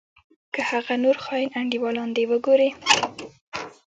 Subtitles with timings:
[0.53, 2.69] که هغه نور خاين انډيوالان دې وګورې.